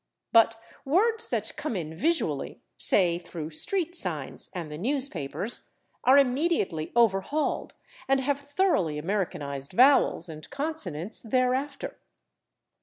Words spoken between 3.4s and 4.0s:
street